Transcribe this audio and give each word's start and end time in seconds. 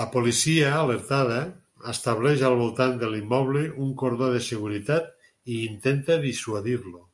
La 0.00 0.04
policia, 0.10 0.68
alertada, 0.82 1.38
estableix 1.94 2.44
al 2.50 2.54
voltant 2.62 2.94
de 3.02 3.10
l'immoble 3.16 3.64
un 3.88 3.90
cordó 4.04 4.30
de 4.38 4.44
seguretat 4.52 5.12
i 5.56 5.60
intenta 5.72 6.24
dissuadir-lo. 6.28 7.04